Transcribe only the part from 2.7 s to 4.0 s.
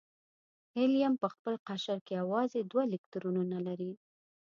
دوه الکترونونه لري.